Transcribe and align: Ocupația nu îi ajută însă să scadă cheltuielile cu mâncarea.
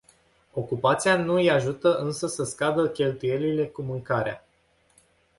Ocupația 0.53 1.17
nu 1.17 1.33
îi 1.33 1.49
ajută 1.51 1.97
însă 1.97 2.27
să 2.27 2.43
scadă 2.43 2.87
cheltuielile 2.89 3.65
cu 3.67 3.81
mâncarea. 3.81 4.43